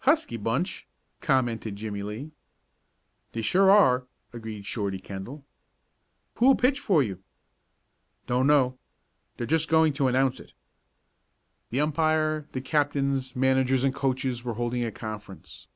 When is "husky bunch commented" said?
0.00-1.76